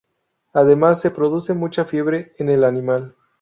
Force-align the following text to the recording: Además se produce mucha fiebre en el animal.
Además 0.55 0.99
se 0.99 1.11
produce 1.11 1.53
mucha 1.53 1.85
fiebre 1.85 2.33
en 2.39 2.49
el 2.49 2.63
animal. 2.63 3.13